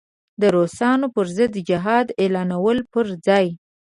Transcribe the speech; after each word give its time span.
د 0.41 0.43
روسانو 0.55 1.07
پر 1.15 1.25
ضد 1.37 1.53
جهاد 1.69 2.07
اعلانولو 2.23 2.83
پر 2.93 3.05
ځای. 3.25 3.47